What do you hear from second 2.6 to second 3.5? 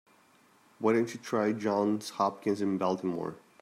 Baltimore?